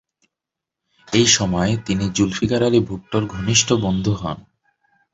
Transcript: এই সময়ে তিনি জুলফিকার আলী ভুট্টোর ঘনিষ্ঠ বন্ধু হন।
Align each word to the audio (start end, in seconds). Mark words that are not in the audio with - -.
এই 1.07 1.27
সময়ে 1.27 1.71
তিনি 1.85 2.05
জুলফিকার 2.09 2.61
আলী 2.63 2.79
ভুট্টোর 2.79 3.23
ঘনিষ্ঠ 3.25 3.67
বন্ধু 3.81 4.13
হন। 4.13 4.37